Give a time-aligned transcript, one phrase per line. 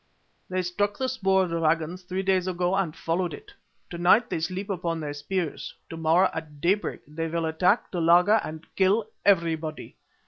[0.49, 3.53] They struck the spoor of the waggons three days ago and followed it.
[3.91, 8.01] To night they sleep upon their spears, to morrow at daybreak they will attack the
[8.01, 9.97] laager and kill everybody.